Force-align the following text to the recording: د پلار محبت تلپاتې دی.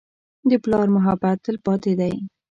د 0.49 0.51
پلار 0.63 0.87
محبت 0.95 1.37
تلپاتې 1.45 1.93
دی. 1.99 2.13